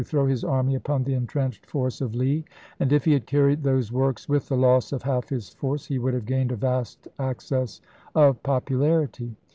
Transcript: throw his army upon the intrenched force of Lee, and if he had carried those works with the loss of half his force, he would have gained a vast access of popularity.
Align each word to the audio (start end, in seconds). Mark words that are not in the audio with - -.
throw 0.03 0.25
his 0.25 0.43
army 0.43 0.73
upon 0.73 1.03
the 1.03 1.13
intrenched 1.13 1.63
force 1.63 2.01
of 2.01 2.15
Lee, 2.15 2.43
and 2.79 2.91
if 2.91 3.05
he 3.05 3.13
had 3.13 3.27
carried 3.27 3.61
those 3.61 3.91
works 3.91 4.27
with 4.27 4.49
the 4.49 4.57
loss 4.57 4.91
of 4.91 5.03
half 5.03 5.29
his 5.29 5.49
force, 5.49 5.85
he 5.85 5.99
would 5.99 6.15
have 6.15 6.25
gained 6.25 6.51
a 6.51 6.55
vast 6.55 7.07
access 7.19 7.81
of 8.15 8.41
popularity. 8.41 9.35